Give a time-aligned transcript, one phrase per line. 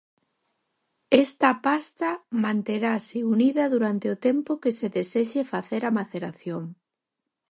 [1.25, 2.09] Esta pasta
[2.45, 6.63] manterase unida durante o tempo que se desexe facer a maceración.